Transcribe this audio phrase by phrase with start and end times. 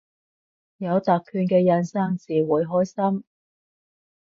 [0.77, 3.23] 有特權嘅人生至會開心